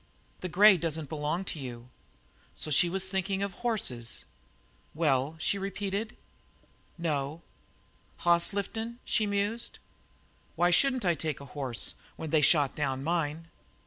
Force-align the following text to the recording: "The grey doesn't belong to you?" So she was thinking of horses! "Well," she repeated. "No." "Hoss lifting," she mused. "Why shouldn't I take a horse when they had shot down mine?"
"The 0.39 0.49
grey 0.49 0.77
doesn't 0.77 1.09
belong 1.09 1.43
to 1.45 1.59
you?" 1.59 1.89
So 2.55 2.71
she 2.71 2.89
was 2.89 3.11
thinking 3.11 3.43
of 3.43 3.53
horses! 3.53 4.25
"Well," 4.95 5.35
she 5.37 5.59
repeated. 5.59 6.17
"No." 6.97 7.43
"Hoss 8.17 8.51
lifting," 8.51 8.97
she 9.05 9.27
mused. 9.27 9.77
"Why 10.55 10.71
shouldn't 10.71 11.05
I 11.05 11.13
take 11.13 11.39
a 11.39 11.45
horse 11.53 11.93
when 12.15 12.31
they 12.31 12.39
had 12.41 12.47
shot 12.47 12.75
down 12.75 13.03
mine?" 13.03 13.49